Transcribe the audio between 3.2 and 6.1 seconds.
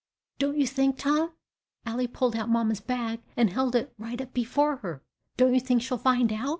and held it right up before her! Don't you think she'll